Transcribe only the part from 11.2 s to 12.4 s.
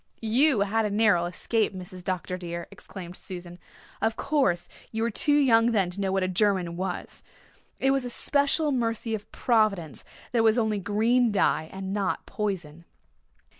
dye and not